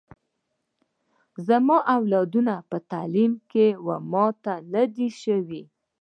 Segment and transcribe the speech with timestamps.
[1.47, 5.63] زما اولادونه په تعلیم کي و ماته نه دي سوي